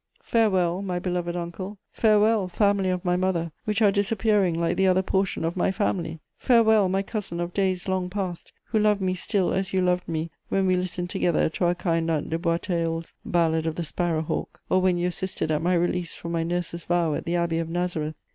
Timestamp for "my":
0.81-0.97, 3.05-3.15, 5.55-5.71, 6.89-7.03, 15.61-15.75, 16.31-16.41